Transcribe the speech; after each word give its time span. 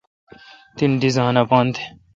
تن 0.77 0.91
ڈیزان 1.01 1.35
اپاتھ 1.43 1.79